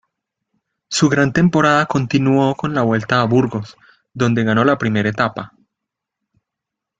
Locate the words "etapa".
5.09-5.53